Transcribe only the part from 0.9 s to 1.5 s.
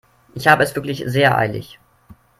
sehr